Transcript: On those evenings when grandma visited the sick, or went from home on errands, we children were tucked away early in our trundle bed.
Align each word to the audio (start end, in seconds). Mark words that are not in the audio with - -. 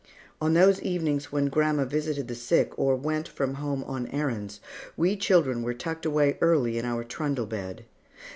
On 0.41 0.55
those 0.55 0.81
evenings 0.81 1.31
when 1.31 1.45
grandma 1.49 1.85
visited 1.85 2.27
the 2.27 2.33
sick, 2.33 2.73
or 2.75 2.95
went 2.95 3.27
from 3.27 3.53
home 3.53 3.83
on 3.83 4.07
errands, 4.07 4.59
we 4.97 5.15
children 5.15 5.61
were 5.61 5.75
tucked 5.75 6.07
away 6.07 6.39
early 6.41 6.79
in 6.79 6.85
our 6.85 7.03
trundle 7.03 7.45
bed. 7.45 7.85